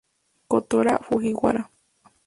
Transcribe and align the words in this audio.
Kotaro 0.49 0.95
Fujiwara 1.05 1.61